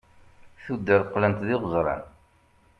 tuddar 0.63 1.01
qlent 1.11 1.43
d 1.47 1.49
iɣeẓran 1.55 2.03